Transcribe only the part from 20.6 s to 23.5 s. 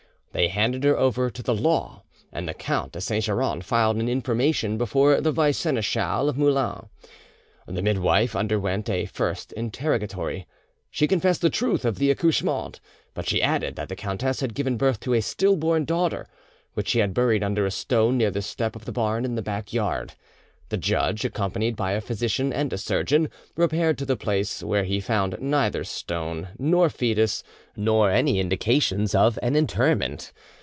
The judge, accompanied by a physician and a surgeon,